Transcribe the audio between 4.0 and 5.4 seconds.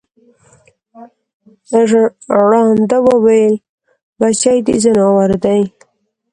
بچی د ځناور